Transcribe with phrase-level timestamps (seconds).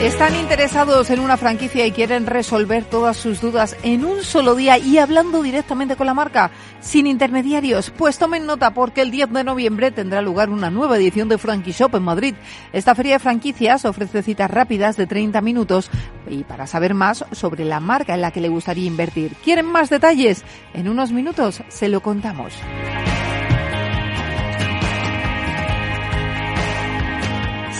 [0.00, 4.76] Están interesados en una franquicia y quieren resolver todas sus dudas en un solo día
[4.76, 6.50] y hablando directamente con la marca,
[6.80, 7.90] sin intermediarios.
[7.90, 11.72] Pues tomen nota porque el 10 de noviembre tendrá lugar una nueva edición de Frankie
[11.72, 12.34] Shop en Madrid.
[12.72, 15.88] Esta feria de franquicias ofrece citas rápidas de 30 minutos
[16.28, 19.32] y para saber más sobre la marca en la que le gustaría invertir.
[19.42, 20.44] ¿Quieren más detalles?
[20.74, 22.52] En unos minutos se lo contamos.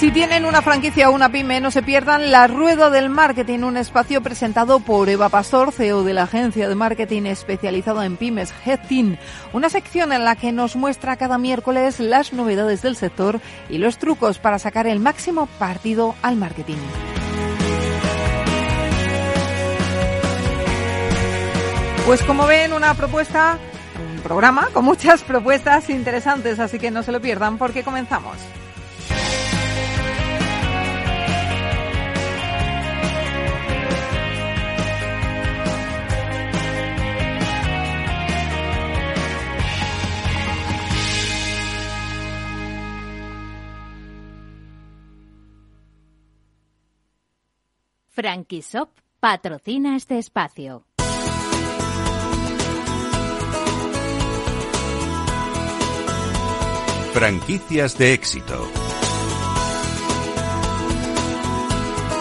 [0.05, 3.79] Si tienen una franquicia o una pyme, no se pierdan La Rueda del Marketing, un
[3.79, 9.17] espacio presentado por Eva Pastor, CEO de la agencia de marketing especializada en pymes Headteam,
[9.55, 13.97] una sección en la que nos muestra cada miércoles las novedades del sector y los
[13.97, 16.77] trucos para sacar el máximo partido al marketing.
[22.05, 23.59] Pues como ven, una propuesta,
[24.15, 28.37] un programa con muchas propuestas interesantes, así que no se lo pierdan porque comenzamos.
[48.15, 50.85] Franquishop patrocina este espacio.
[57.13, 58.69] Franquicias de éxito.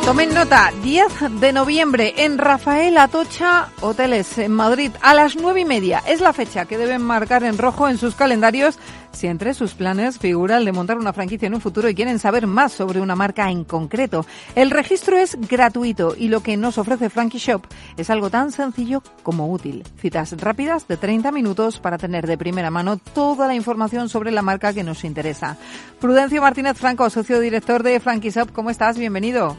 [0.03, 5.65] Tomen nota, 10 de noviembre en Rafael Atocha Hoteles en Madrid a las nueve y
[5.65, 6.01] media.
[6.07, 8.79] Es la fecha que deben marcar en rojo en sus calendarios
[9.13, 12.19] si entre sus planes figura el de montar una franquicia en un futuro y quieren
[12.19, 14.25] saber más sobre una marca en concreto.
[14.55, 17.65] El registro es gratuito y lo que nos ofrece Frankie Shop
[17.97, 19.83] es algo tan sencillo como útil.
[19.97, 24.41] Citas rápidas de 30 minutos para tener de primera mano toda la información sobre la
[24.41, 25.57] marca que nos interesa.
[25.99, 28.97] Prudencio Martínez Franco, socio director de Frankie Shop, ¿cómo estás?
[28.97, 29.55] Bienvenido.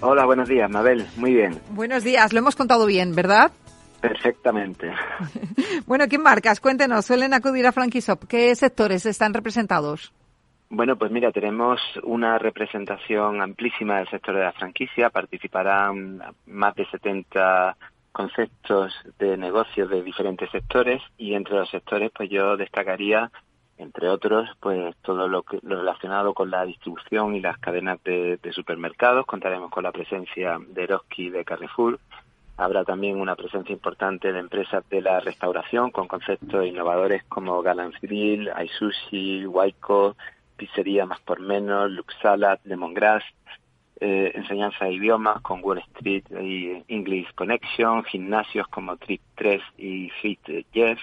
[0.00, 1.06] Hola, buenos días, Mabel.
[1.16, 1.60] Muy bien.
[1.70, 3.52] Buenos días, lo hemos contado bien, ¿verdad?
[4.02, 4.92] Perfectamente.
[5.86, 6.60] bueno, ¿qué marcas?
[6.60, 8.24] Cuéntenos, suelen acudir a Franquishop.
[8.24, 10.12] ¿Qué sectores están representados?
[10.70, 15.10] Bueno, pues mira, tenemos una representación amplísima del sector de la franquicia.
[15.10, 17.76] Participarán más de 70
[18.10, 23.30] conceptos de negocios de diferentes sectores y entre los sectores, pues yo destacaría,
[23.78, 28.38] entre otros, pues todo lo, que, lo relacionado con la distribución y las cadenas de,
[28.42, 29.26] de supermercados.
[29.26, 32.00] Contaremos con la presencia de Eroski y de Carrefour
[32.56, 37.98] Habrá también una presencia importante de empresas de la restauración con conceptos innovadores como Galance
[38.02, 40.16] Grill, iSushi, Waiko,
[40.56, 43.24] Pizzería Más por Menos, Luxala, Lemongrass,
[44.00, 50.10] eh, enseñanza de idiomas con Wall Street y English Connection, gimnasios como Trip 3 y
[50.20, 50.40] Fit
[50.72, 50.98] Jeff,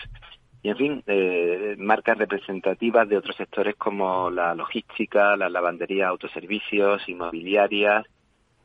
[0.62, 7.08] y en fin, eh, marcas representativas de otros sectores como la logística, la lavandería, autoservicios,
[7.08, 8.06] inmobiliarias,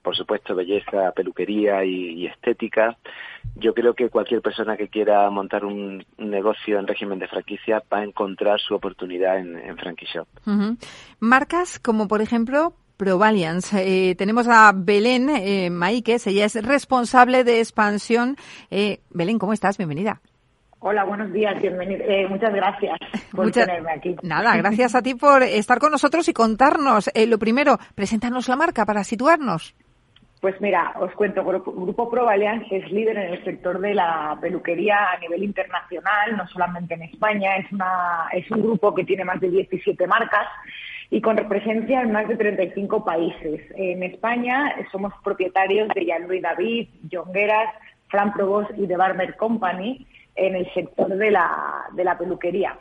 [0.04, 2.97] por supuesto, belleza, peluquería y, estética.
[3.56, 8.00] Yo creo que cualquier persona que quiera montar un, negocio en régimen de franquicia va
[8.00, 10.28] a encontrar su oportunidad en, en Frankie Shop.
[11.21, 14.10] Marcas como, por ejemplo, Provaliance.
[14.10, 18.36] Eh, tenemos a Belén eh, Maíquez, ella es responsable de expansión.
[18.71, 19.78] Eh, Belén, ¿cómo estás?
[19.78, 20.21] Bienvenida.
[20.86, 22.04] Hola, buenos días, bienvenido.
[22.04, 22.98] Eh, muchas gracias
[23.33, 24.16] por Muchas, tenerme aquí.
[24.22, 27.10] Nada, gracias a ti por estar con nosotros y contarnos.
[27.15, 29.74] Eh, lo primero, preséntanos la marca para situarnos.
[30.44, 35.18] Pues mira, os cuento, Grupo Provaliance es líder en el sector de la peluquería a
[35.18, 39.48] nivel internacional, no solamente en España, es, una, es un grupo que tiene más de
[39.48, 40.46] 17 marcas
[41.08, 43.62] y con presencia en más de 35 países.
[43.74, 47.70] En España somos propietarios de Jean-Louis David, Jongueras,
[48.08, 50.06] Fran Provost y The Barber Company
[50.36, 52.76] en el sector de la, peluquería.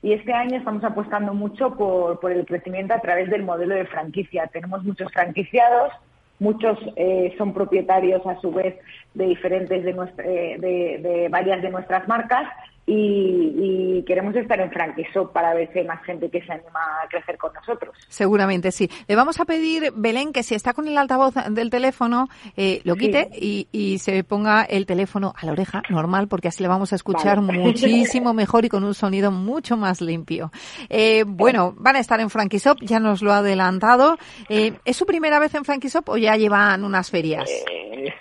[0.00, 4.46] Y este año estamos apostando mucho por el crecimiento a través del modelo de franquicia.
[4.46, 5.92] Tenemos muchos franquiciados,
[6.40, 8.74] muchos eh, son propietarios a su vez
[9.14, 12.48] de diferentes de, nuestra, eh, de, de, varias de nuestras marcas
[12.92, 17.08] y, queremos estar en Franquishop para ver si hay más gente que se anima a
[17.08, 17.94] crecer con nosotros.
[18.08, 18.90] Seguramente sí.
[19.06, 22.96] Le vamos a pedir, Belén, que si está con el altavoz del teléfono, eh, lo
[22.96, 26.96] quite y, se ponga el teléfono a la oreja, normal, porque así le vamos a
[26.96, 30.50] escuchar muchísimo mejor y con un sonido mucho más limpio.
[30.88, 34.16] Eh, bueno, van a estar en Franquishop, ya nos lo ha adelantado.
[34.48, 37.50] Eh, ¿Es su primera vez en Franquishop o ya llevan unas ferias?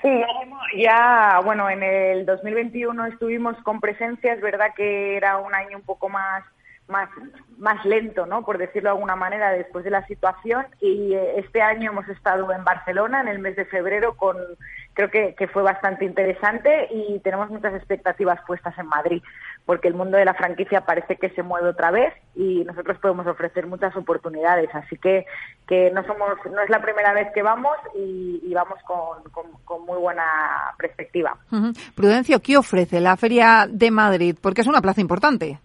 [0.78, 4.42] ya, bueno, en el 2021 estuvimos con presencia, es
[4.76, 6.44] que era un año un poco más
[6.90, 7.10] más,
[7.58, 8.44] más lento, ¿no?
[8.44, 10.66] por decirlo de alguna manera, después de la situación.
[10.82, 14.36] Y eh, este año hemos estado en Barcelona en el mes de febrero con,
[14.94, 19.22] creo que, que, fue bastante interesante y tenemos muchas expectativas puestas en Madrid,
[19.66, 23.28] porque el mundo de la franquicia parece que se mueve otra vez y nosotros podemos
[23.28, 24.70] ofrecer muchas oportunidades.
[24.74, 25.26] Así que,
[25.68, 29.24] que no somos, no es la primera vez que vamos y, vamos con,
[29.66, 30.26] con, muy buena
[30.78, 31.38] perspectiva.
[31.96, 34.36] Prudencio, ¿qué ofrece la Feria de Madrid?
[34.42, 35.60] Porque es una plaza importante.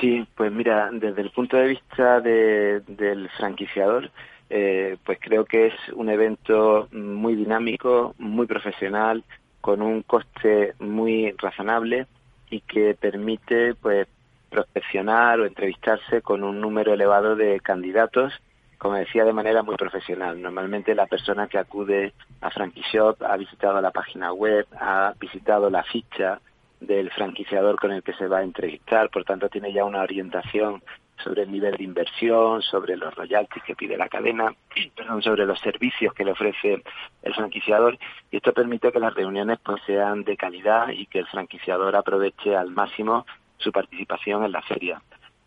[0.00, 4.10] Sí, pues mira, desde el punto de vista del franquiciador,
[4.50, 9.24] eh, pues creo que es un evento muy dinámico, muy profesional,
[9.60, 12.06] con un coste muy razonable
[12.50, 14.06] y que permite pues
[14.50, 18.32] prospeccionar o entrevistarse con un número elevado de candidatos,
[18.78, 20.40] como decía, de manera muy profesional.
[20.40, 25.82] Normalmente la persona que acude a Franquishop ha visitado la página web, ha visitado la
[25.82, 26.40] ficha,
[26.86, 30.82] del franquiciador con el que se va a entrevistar, por tanto tiene ya una orientación
[31.24, 34.54] sobre el nivel de inversión, sobre los royalties que pide la cadena,
[34.96, 36.82] perdón, sobre los servicios que le ofrece
[37.22, 37.98] el franquiciador
[38.30, 42.54] y esto permite que las reuniones pues sean de calidad y que el franquiciador aproveche
[42.54, 43.26] al máximo
[43.56, 45.00] su participación en la feria.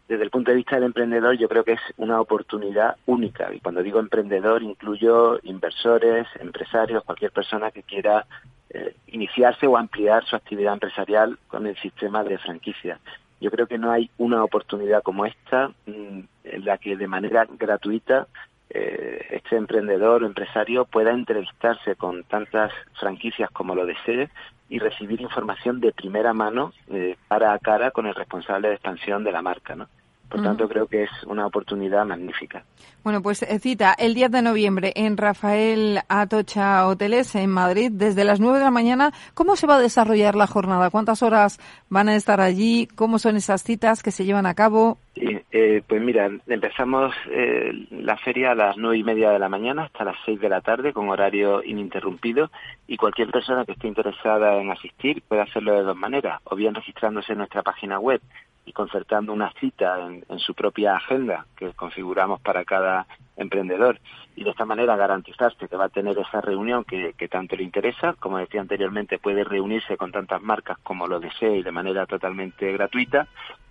[0.08, 3.54] Desde el punto de vista del emprendedor, yo creo que es una oportunidad única.
[3.54, 8.26] Y cuando digo emprendedor, incluyo inversores, empresarios, cualquier persona que quiera
[8.70, 13.00] eh, iniciarse o ampliar su actividad empresarial con el sistema de franquicia.
[13.40, 17.48] Yo creo que no hay una oportunidad como esta mm, en la que de manera
[17.50, 18.28] gratuita
[18.70, 24.30] eh, este emprendedor o empresario pueda entrevistarse con tantas franquicias como lo desee
[24.70, 29.24] y recibir información de primera mano eh, cara a cara con el responsable de expansión
[29.24, 29.76] de la marca.
[29.76, 29.88] ¿no?
[30.30, 32.64] Por tanto, creo que es una oportunidad magnífica.
[33.04, 38.26] Bueno, pues eh, cita el 10 de noviembre en Rafael Atocha Hoteles en Madrid desde
[38.26, 39.14] las 9 de la mañana.
[39.34, 40.90] ¿Cómo se va a desarrollar la jornada?
[40.90, 41.60] ¿Cuántas horas
[41.90, 42.88] van a estar allí?
[42.96, 44.98] ¿Cómo son esas citas que se llevan a cabo?
[45.16, 49.86] Eh, pues mira, empezamos eh, la feria a las nueve y media de la mañana
[49.86, 52.52] hasta las seis de la tarde con horario ininterrumpido
[52.88, 56.76] y cualquier persona que esté interesada en asistir puede hacerlo de dos maneras, o bien
[56.76, 58.22] registrándose en nuestra página web
[58.68, 64.00] y concertando una cita en, su propia agenda que configuramos para cada emprendedor
[64.36, 68.14] y de esta manera garantizarse que va a tener esa reunión que, tanto le interesa.
[68.20, 72.72] Como decía anteriormente, puede reunirse con tantas marcas como lo desee y de manera totalmente
[72.74, 73.28] gratuita.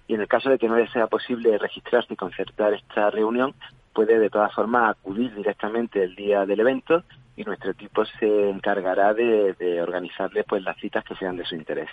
[0.08, 3.54] Y en el caso de que no le sea posible registrarse y concertar esta reunión,
[3.92, 7.04] puede de todas formas acudir directamente el día del evento
[7.36, 11.88] y nuestro equipo se encargará de, organizarle pues las citas que sean de su interés.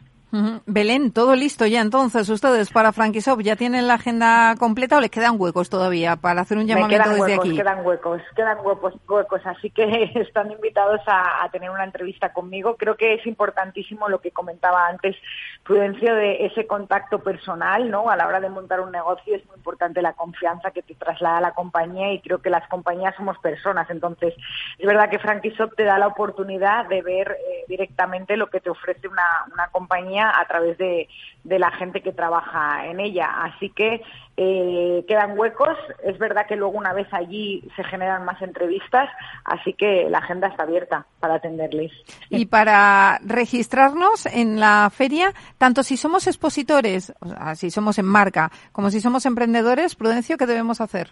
[0.65, 5.11] Belén, todo listo ya entonces ustedes para Franquishop, ¿ya tienen la agenda completa o les
[5.11, 7.57] quedan huecos todavía para hacer un llamamiento desde huecos, aquí?
[7.57, 12.77] Quedan huecos, quedan huecos, huecos, así que están invitados a, tener una entrevista conmigo.
[12.77, 15.15] Creo que es importantísimo lo que comentaba antes,
[15.63, 18.09] Prudencio, de ese contacto personal, ¿no?
[18.09, 21.41] A la hora de montar un negocio es muy importante la confianza que te traslada
[21.41, 24.33] la compañía y creo que las compañías somos personas, entonces
[24.77, 29.07] es verdad que Te da la oportunidad de ver eh, directamente lo que te ofrece
[29.07, 29.23] una,
[29.71, 31.07] compañía a través de,
[31.43, 33.29] la gente que trabaja en ella.
[33.43, 34.01] Así que
[34.37, 35.77] eh, quedan huecos.
[36.03, 39.09] Es verdad que luego una vez allí se generan más entrevistas,
[39.45, 41.91] así que la agenda está abierta para atenderles.
[42.29, 48.05] Y para registrarnos en la feria, tanto si somos expositores, o sea, si somos en
[48.05, 51.11] marca, como si somos emprendedores, Prudencio, ¿qué debemos hacer?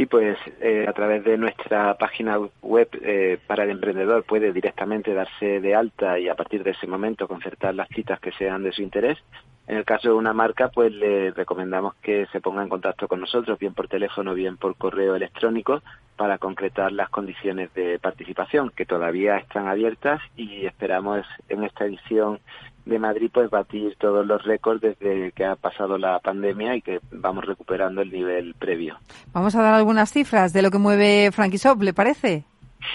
[0.00, 5.12] Sí, pues eh, a través de nuestra página web eh, para el emprendedor puede directamente
[5.12, 8.72] darse de alta y a partir de ese momento concertar las citas que sean de
[8.72, 9.18] su interés.
[9.66, 13.20] En el caso de una marca, pues le recomendamos que se ponga en contacto con
[13.20, 15.82] nosotros, bien por teléfono, bien por correo electrónico,
[16.16, 22.40] para concretar las condiciones de participación, que todavía están abiertas y esperamos en esta edición
[22.84, 27.00] de Madrid pues batir todos los récords desde que ha pasado la pandemia y que
[27.12, 28.96] vamos recuperando el nivel previo.
[29.32, 32.44] Vamos a dar algunas cifras de lo que mueve Shop, ¿le parece?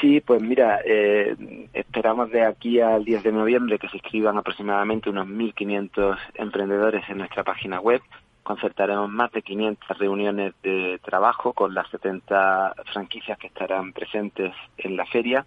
[0.02, 1.36] Sí, pues mira, eh,
[1.74, 7.20] esperamos de aquí al 10 de noviembre que se inscriban aproximadamente unos 1.500 emprendedores en
[7.20, 8.02] nuestra página web.
[8.44, 14.98] Concertaremos más de 500 reuniones de trabajo con las 70 franquicias que estarán presentes en
[14.98, 15.46] la feria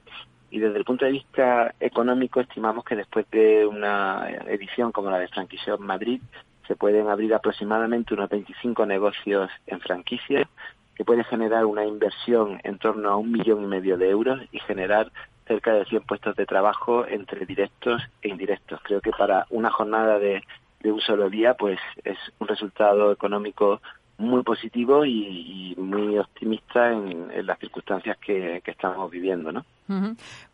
[0.50, 5.19] y desde el punto de vista económico estimamos que después de una edición como la
[5.19, 6.21] de Franquishop Madrid
[6.67, 10.49] se pueden abrir aproximadamente unos 25 negocios en franquicia
[10.95, 14.59] que puede generar una inversión en torno a un millón y medio de euros y
[14.61, 15.11] generar
[15.47, 18.81] cerca de 100 puestos de trabajo entre directos e indirectos.
[18.83, 20.43] Creo que para una jornada de,
[20.81, 23.81] de un solo día, pues es un resultado económico
[24.19, 29.64] muy positivo y, muy optimista en, las circunstancias que, que, estamos viviendo, ¿no?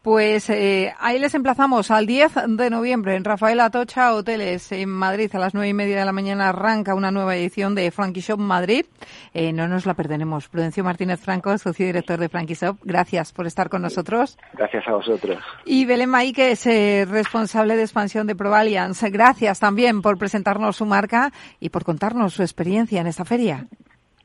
[0.02, 5.30] Pues eh, ahí les emplazamos al 10 de noviembre en Rafael Atocha Hoteles en Madrid.
[5.34, 8.38] A las nueve y media de la mañana arranca una nueva edición de Frankie Shop
[8.38, 8.84] Madrid.
[9.32, 10.48] Eh, no nos la perderemos.
[10.48, 12.76] Prudencio Martínez Franco, socio director de Frankie Shop.
[12.82, 14.38] Gracias por estar con nosotros.
[14.52, 15.38] Gracias a vosotros.
[15.64, 19.02] Y Belén Maí, que es eh, responsable de expansión de Provalians.
[19.04, 23.66] Gracias también por presentarnos su marca y por contarnos su experiencia en esta feria.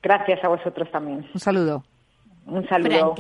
[0.04, 1.26] Gracias a vosotros también.
[1.34, 1.84] Un saludo.
[2.46, 3.16] Un saludo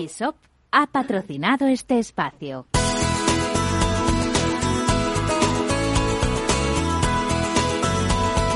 [0.72, 2.68] ha patrocinado este espacio.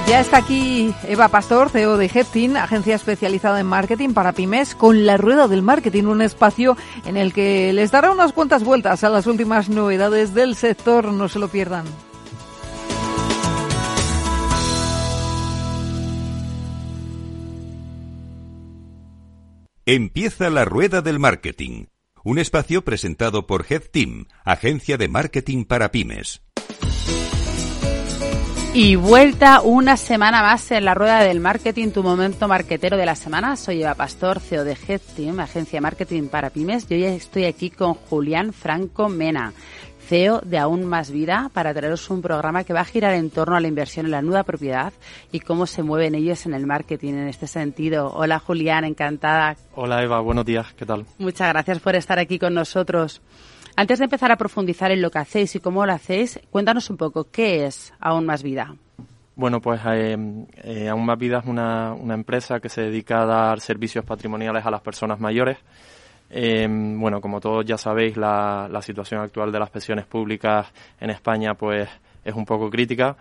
[0.08, 5.05] Ya está aquí Eva Pastor, CEO de Heptin, agencia especializada en marketing para pymes, con
[5.05, 9.10] la rueda del marketing, un espacio en el que les dará unas cuantas vueltas a
[9.10, 11.05] las últimas novedades del sector.
[11.13, 11.86] No se lo pierdan.
[19.86, 21.86] Empieza la rueda del marketing
[22.24, 26.42] un espacio presentado por Head Team, agencia de marketing para pymes.
[28.75, 33.15] Y vuelta una semana más en la rueda del marketing, tu momento marketero de la
[33.15, 33.56] semana.
[33.56, 36.88] Soy Eva Pastor, CEO de Head Team, agencia de marketing para pymes.
[36.88, 39.53] Yo ya estoy aquí con Julián Franco Mena.
[40.03, 43.55] CEO de Aún Más Vida para traeros un programa que va a girar en torno
[43.55, 44.93] a la inversión en la nueva propiedad
[45.31, 48.12] y cómo se mueven ellos en el marketing en este sentido.
[48.13, 49.55] Hola Julián, encantada.
[49.75, 51.05] Hola Eva, buenos días, ¿qué tal?
[51.17, 53.22] Muchas gracias por estar aquí con nosotros.
[53.75, 56.98] Antes de empezar a profundizar en lo que hacéis y cómo lo hacéis, cuéntanos un
[56.98, 58.75] poco, ¿qué es Aún Más Vida?
[59.36, 60.15] Bueno, pues eh,
[60.63, 64.65] eh, Aún Más Vida es una, una empresa que se dedica a dar servicios patrimoniales
[64.65, 65.57] a las personas mayores
[66.30, 70.68] eh, bueno, como todos ya sabéis, la, situación actual de las pensiones públicas
[71.00, 71.89] en España pues
[72.24, 73.15] es un poco crítica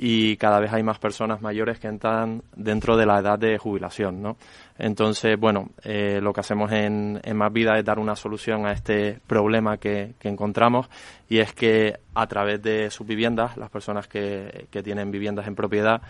[0.00, 4.22] y cada vez hay más personas mayores que entran dentro de la edad de jubilación,
[4.22, 4.36] ¿no?
[4.78, 8.72] Entonces, bueno, eh, lo que hacemos en, en, Más Vida es dar una solución a
[8.72, 10.88] este problema que, que, encontramos
[11.28, 15.56] y es que a través de sus viviendas, las personas que, que tienen viviendas en
[15.56, 16.00] propiedad,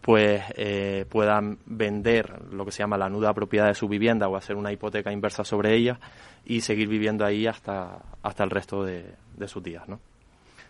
[0.00, 4.36] pues eh, puedan vender lo que se llama la nuda propiedad de su vivienda o
[4.36, 5.98] hacer una hipoteca inversa sobre ella
[6.44, 9.14] y seguir viviendo ahí hasta, hasta el resto de,
[9.46, 10.00] sus días, ¿no?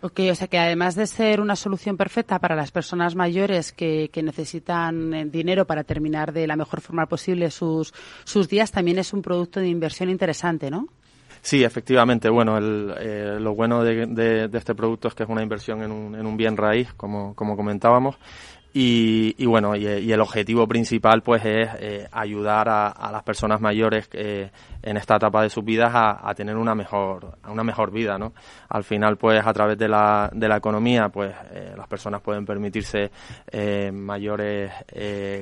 [0.01, 4.11] Ok, o sea que además de ser una solución perfecta para las personas mayores que,
[4.13, 7.93] que necesitan eh, dinero para terminar de la mejor forma posible sus,
[8.23, 10.87] sus días, también es un producto de inversión interesante, ¿no?
[11.41, 12.29] Sí, efectivamente.
[12.29, 15.83] Bueno, el, eh, lo bueno de, de, de, este producto es que es una inversión
[15.83, 18.19] en un, en un bien raíz, como, como comentábamos,
[18.75, 24.97] y, bueno, y, el objetivo principal pues es eh, ayudar a, las personas mayores en
[24.97, 28.35] esta etapa de sus vidas a, a, tener una mejor, una mejor vida, ¿no?
[28.69, 32.45] Al final pues a través de la, de la economía pues eh, las personas pueden
[32.45, 33.11] permitirse
[33.51, 34.71] eh, mayores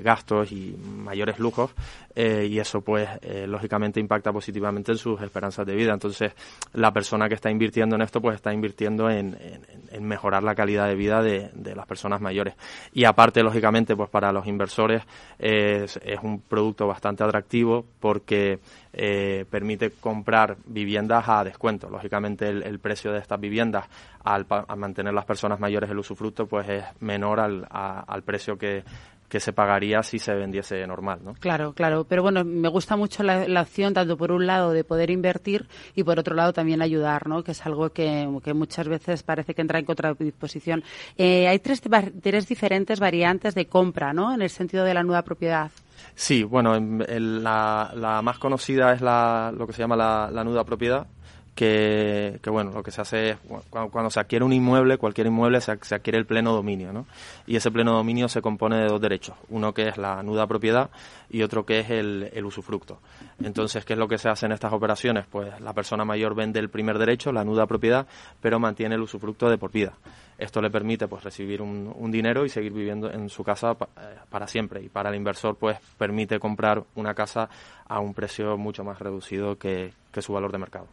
[0.02, 1.73] gastos y mayores lujos
[2.14, 3.09] y eso pues
[3.47, 5.92] lógicamente impacta positivamente en sus esperanzas de vida.
[5.92, 6.33] Entonces
[6.73, 10.54] la persona que está invirtiendo en esto pues está invirtiendo en, en, en mejorar la
[10.54, 12.54] calidad de vida de, de las personas mayores.
[12.92, 15.03] Y aparte, lógicamente, pues para los inversores
[15.39, 18.59] es, un producto bastante atractivo porque
[18.93, 21.89] eh, permite comprar viviendas a descuento.
[21.89, 23.87] Lógicamente, el, precio de estas viviendas
[24.23, 24.45] al,
[24.77, 28.85] mantener las personas mayores el usufructo pues es menor al, al precio que
[29.28, 31.35] que se pagaría si se vendiese normal, ¿no?
[31.35, 32.04] Claro, claro.
[32.04, 35.66] Pero bueno, me gusta mucho la, la, opción, tanto por un lado de poder invertir
[35.95, 37.42] y por otro lado también ayudar, ¿no?
[37.42, 40.85] Que es algo que, que muchas veces parece que entra en contradisposición.
[41.16, 41.83] Eh, hay tres,
[42.23, 44.33] tres diferentes variantes de compra, ¿no?
[44.33, 45.71] En el sentido de la nueva propiedad.
[46.14, 50.45] Sí, bueno, el, la, la, más conocida es la, lo que se llama la, la
[50.45, 51.06] nuda propiedad,
[51.57, 53.39] que, bueno, lo que se hace es
[53.71, 57.07] cuando, se adquiere un inmueble, cualquier inmueble, se, se, adquiere el pleno dominio, ¿no?
[57.47, 60.91] Y ese pleno dominio se compone de dos derechos, uno que es la nuda propiedad
[61.31, 63.01] y otro que es el, usufructo.
[63.43, 65.25] Entonces, ¿qué es lo que se hace en estas operaciones?
[65.27, 68.07] Pues la persona mayor vende el primer derecho, la nuda propiedad,
[68.41, 69.95] pero mantiene el usufructo de por vida.
[70.37, 74.47] Esto le permite pues recibir un, dinero y seguir viviendo en su casa eh, para
[74.47, 74.83] siempre.
[74.83, 77.49] Y para el inversor pues permite comprar una casa
[77.89, 80.87] a un precio mucho más reducido que su valor de mercado.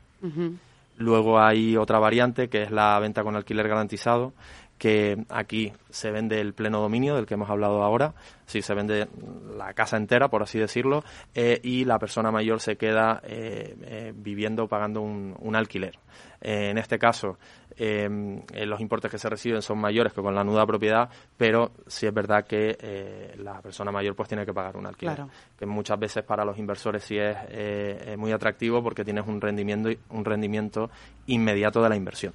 [0.98, 4.34] Luego hay otra variante que es la venta con alquiler garantizado,
[4.84, 9.08] que aquí se vende el pleno dominio del que hemos hablado ahora, sí, se vende
[9.56, 14.14] la casa entera, por así decirlo, eh, y la persona mayor se queda eh, eh,
[14.14, 15.98] viviendo, pagando un, un alquiler.
[16.42, 17.38] en este caso,
[17.78, 22.14] los importes que se reciben son mayores que con la nuda propiedad, pero sí es
[22.14, 25.24] verdad que la persona mayor pues tiene que pagar un alquiler,
[25.58, 30.26] que muchas veces para los inversores sí es muy atractivo porque tienes un rendimiento, un
[30.26, 30.90] rendimiento
[31.28, 32.34] inmediato de la inversión.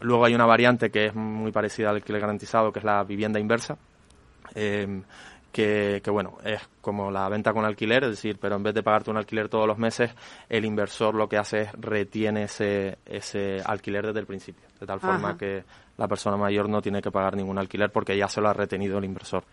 [0.00, 3.40] Luego hay una variante que es muy parecida al alquiler garantizado, que es la vivienda
[3.40, 3.76] inversa.
[4.54, 5.02] Eh,
[5.54, 9.10] que, bueno, es como la venta con alquiler, es decir, pero en vez de pagarte
[9.10, 10.10] un alquiler todos los meses,
[10.48, 14.98] el inversor lo que hace es retiene ese, ese alquiler desde el principio, de tal
[14.98, 15.62] forma que
[15.96, 18.98] la persona mayor no tiene que pagar ningún alquiler porque ya se lo ha retenido
[18.98, 19.44] el inversor.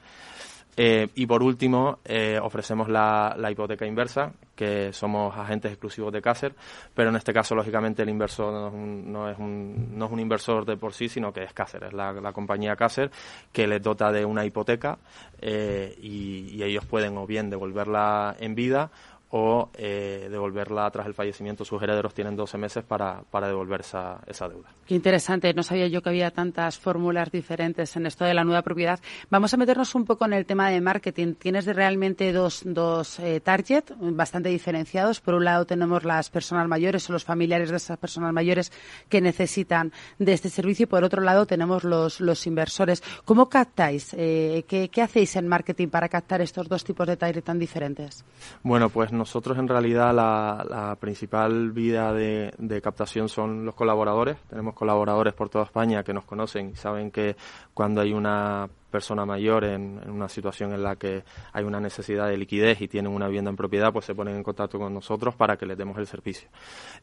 [0.78, 6.56] Eh, y por último, eh, ofrecemos la, hipoteca inversa, que somos agentes exclusivos de Caser,
[6.94, 10.78] pero en este caso, lógicamente, el inversor no es un, no es un, inversor de
[10.78, 13.12] por sí, sino que es Caser, es la, compañía Caser
[13.52, 14.98] que les dota de una hipoteca
[15.42, 18.92] eh, y ellos pueden o bien devolverla en vida
[19.32, 21.64] o eh, devolverla tras el fallecimiento.
[21.64, 24.70] Sus herederos tienen 12 meses para, para devolver esa, esa, deuda.
[24.86, 25.54] Qué interesante.
[25.54, 29.00] No sabía yo que había tantas fórmulas diferentes en esto de la nueva propiedad.
[29.30, 31.36] Vamos a meternos un poco en el tema de marketing.
[31.36, 35.22] Tienes realmente dos, dos eh, targets bastante diferenciados.
[35.22, 38.72] Por un lado tenemos las personas mayores o los familiares de esas personas mayores
[39.08, 43.02] que necesitan de este servicio y por otro lado tenemos los, los inversores.
[43.24, 44.14] ¿Cómo captáis?
[44.18, 48.26] Eh, ¿qué, ¿qué, hacéis en marketing para captar estos dos tipos de target tan diferentes?
[48.64, 54.38] Bueno, pues nosotros en realidad la, principal vía de, captación son los colaboradores.
[54.50, 57.36] Tenemos colaboradores por toda España que nos conocen y saben que
[57.72, 61.24] cuando hay una persona mayor en, una situación en la que
[61.54, 64.44] hay una necesidad de liquidez y tienen una vivienda en propiedad, pues se ponen en
[64.44, 66.50] contacto con nosotros para que les demos el servicio.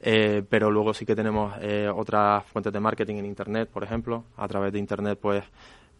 [0.00, 4.24] Eh, pero luego sí que tenemos eh, otras fuentes de marketing en Internet, por ejemplo.
[4.36, 5.44] A través de Internet, pues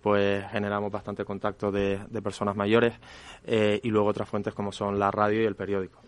[0.03, 2.95] pues generamos bastante contacto de, personas mayores
[3.45, 6.01] eh, y luego otras fuentes como son la radio y el periódico.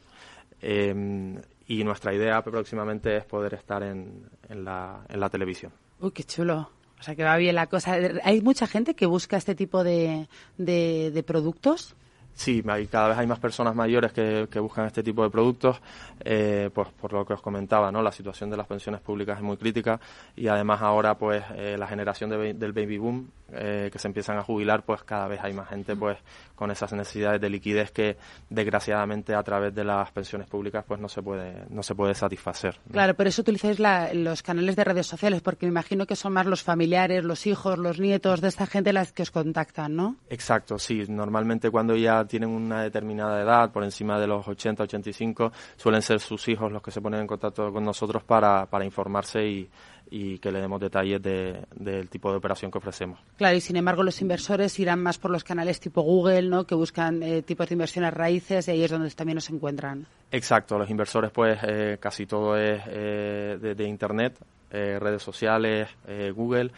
[0.62, 5.72] Em, y nuestra idea próximamente es poder estar en, en, la, en la televisión.
[6.00, 6.70] Uy, qué chulo.
[6.98, 7.96] O sea, que va bien la cosa.
[8.24, 11.94] ¿Hay mucha gente que busca este tipo de, de, de productos?
[12.40, 15.80] Sí, hay, cada vez hay más personas mayores que, buscan este tipo de productos,
[16.24, 18.02] eh, pues por lo que os comentaba, ¿no?
[18.02, 20.00] La situación de las pensiones públicas es muy crítica
[20.36, 24.42] y además ahora, pues, eh, la generación del baby boom eh, que se empiezan a
[24.42, 26.16] jubilar, pues cada vez hay más gente, pues,
[26.60, 28.18] con esas necesidades de liquidez que,
[28.50, 32.78] desgraciadamente, a través de las pensiones públicas, pues, no se puede, no se puede satisfacer.
[32.92, 33.80] Claro, por eso utilizáis
[34.12, 37.78] los canales de redes sociales, porque me imagino que son más los familiares, los hijos,
[37.78, 40.16] los nietos de esta gente las que os contactan, ¿no?
[40.28, 41.02] Exacto, sí.
[41.08, 46.20] Normalmente cuando ya tienen una determinada edad, por encima de los 80, 85, suelen ser
[46.20, 49.70] sus hijos los que se ponen en contacto con nosotros para, para informarse y,
[50.10, 53.20] y que le demos detalles del tipo de operación que ofrecemos.
[53.36, 56.64] Claro, y sin embargo los inversores irán más por los canales tipo Google, ¿no?
[56.64, 60.06] que buscan eh, tipos de inversiones raíces y ahí es donde también nos encuentran.
[60.32, 64.38] Exacto, los inversores pues eh, casi todo es eh, de, Internet,
[64.70, 65.88] redes sociales,
[66.34, 66.70] Google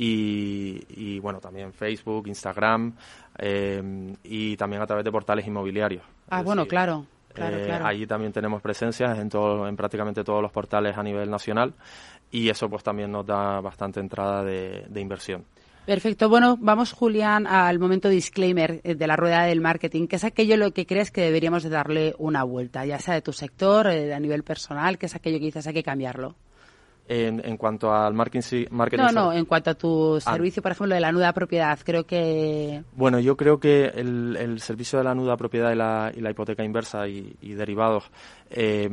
[0.00, 2.94] y, bueno, también Facebook, Instagram
[3.38, 6.02] eh, y también a través de portales inmobiliarios.
[6.30, 7.06] Ah, bueno, claro.
[7.32, 7.86] Claro, eh, claro.
[7.86, 11.74] Allí también tenemos presencia en, todo, en prácticamente todos los portales a nivel nacional
[12.30, 15.44] y eso pues también nos da bastante entrada de, inversión.
[15.86, 16.28] Perfecto.
[16.28, 20.06] Bueno, vamos, Julián, al momento disclaimer eh, de la rueda del marketing.
[20.06, 23.22] ¿Qué es aquello lo que crees que deberíamos de darle una vuelta, ya sea de
[23.22, 24.98] tu sector, a nivel personal?
[24.98, 26.34] ¿Qué es aquello que dices hay que cambiarlo?
[27.10, 30.20] En, cuanto al marketing, marketing no no en cuanto a tu ah.
[30.20, 34.98] servicio por ejemplo de la nuda propiedad creo que bueno yo creo que el, servicio
[34.98, 38.10] de la nuda propiedad y la, y la hipoteca inversa y, derivados
[38.50, 38.90] eh,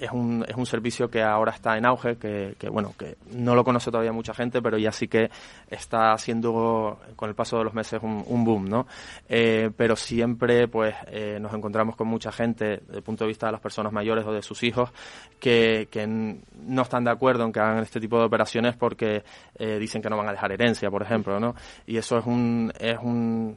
[0.00, 3.62] es un, es un servicio que ahora está en auge, que, bueno, que no lo
[3.64, 5.30] conoce todavía mucha gente, pero ya sí que
[5.68, 8.86] está haciendo con el paso de los meses un, boom, ¿no?
[9.28, 13.46] Eh, pero siempre, pues, eh, nos encontramos con mucha gente, desde el punto de vista
[13.46, 14.90] de las personas mayores o de sus hijos,
[15.38, 19.22] que, que no están de acuerdo en que hagan este tipo de operaciones porque
[19.58, 21.54] eh, dicen que no van a dejar herencia, por ejemplo, ¿no?
[21.86, 23.56] Y eso es un, es un,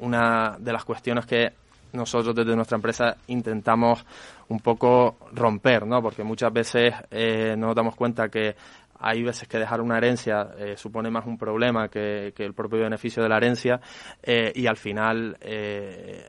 [0.00, 1.52] una de las cuestiones que
[1.92, 4.04] nosotros desde nuestra empresa intentamos
[4.48, 6.02] un poco romper, ¿no?
[6.02, 8.56] Porque muchas veces eh, nos damos cuenta que
[9.00, 13.22] hay veces que dejar una herencia eh, supone más un problema que, el propio beneficio
[13.22, 13.80] de la herencia
[14.20, 15.38] eh, y al final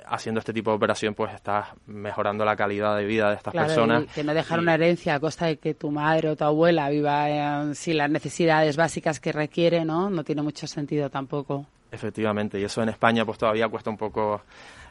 [0.06, 4.06] haciendo este tipo de operación pues estás mejorando la calidad de vida de estas personas.
[4.14, 7.74] que no dejar una herencia a costa de que tu madre o tu abuela viva
[7.74, 10.12] sin las necesidades básicas que requiere, ¿no?
[10.12, 11.66] No tiene mucho sentido tampoco.
[11.92, 14.44] Efectivamente, y eso en España pues todavía cuesta un poco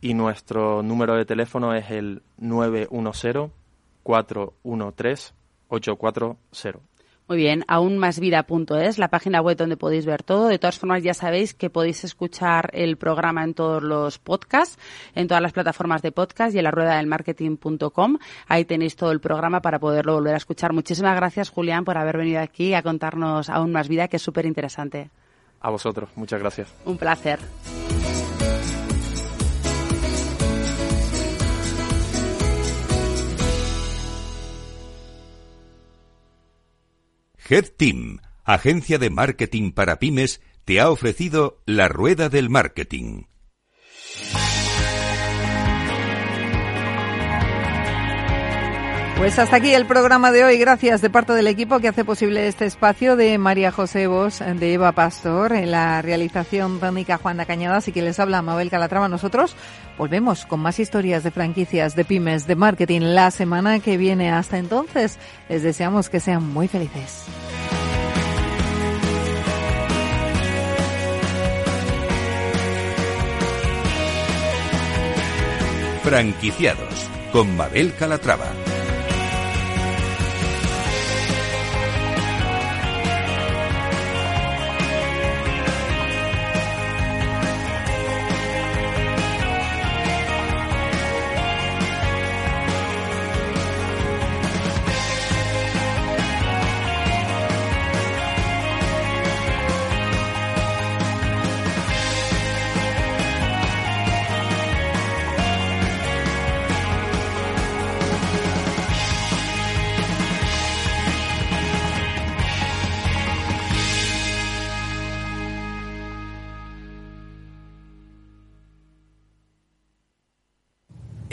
[0.00, 3.50] y nuestro número de teléfono es el 910
[4.02, 5.32] 413
[5.68, 6.80] 840.
[7.28, 10.48] Muy bien, aunmasvida.es, la página web donde podéis ver todo.
[10.48, 14.78] De todas formas, ya sabéis que podéis escuchar el programa en todos los podcasts,
[15.14, 18.16] en todas las plataformas de podcast y en la rueda del marketing.com.
[18.46, 20.72] Ahí tenéis todo el programa para poderlo volver a escuchar.
[20.72, 24.46] Muchísimas gracias, Julián, por haber venido aquí a contarnos aún más vida, que es súper
[24.46, 25.10] interesante.
[25.60, 26.74] A vosotros, muchas gracias.
[26.86, 27.40] Un placer.
[37.50, 43.22] Head Team, agencia de marketing para pymes, te ha ofrecido la rueda del marketing.
[49.18, 50.58] Pues hasta aquí el programa de hoy.
[50.58, 54.72] Gracias de parte del equipo que hace posible este espacio de María José Bos, de
[54.72, 57.78] Eva Pastor, en la realización técnica Juana Cañada.
[57.78, 59.08] Así que les habla Mabel Calatrava.
[59.08, 59.56] Nosotros
[59.98, 64.30] volvemos con más historias de franquicias, de pymes, de marketing la semana que viene.
[64.30, 67.24] Hasta entonces, les deseamos que sean muy felices.
[76.04, 78.46] Franquiciados con Mabel Calatrava.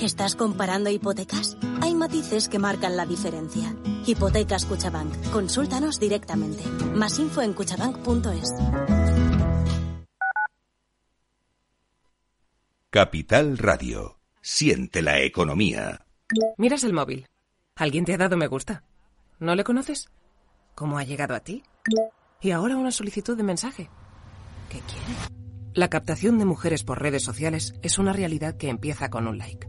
[0.00, 1.58] ¿Estás comparando hipotecas?
[1.82, 3.76] Hay matices que marcan la diferencia.
[4.06, 5.14] Hipotecas Cuchabank.
[5.30, 6.64] Consúltanos directamente.
[6.94, 8.54] Más info en cuchabank.es.
[12.88, 14.18] Capital Radio.
[14.40, 16.06] Siente la economía.
[16.56, 17.26] Miras el móvil.
[17.76, 18.82] ¿Alguien te ha dado me gusta?
[19.38, 20.08] ¿No le conoces?
[20.74, 21.62] ¿Cómo ha llegado a ti?
[22.40, 23.90] Y ahora una solicitud de mensaje.
[24.70, 25.40] ¿Qué quiere?
[25.74, 29.68] La captación de mujeres por redes sociales es una realidad que empieza con un like.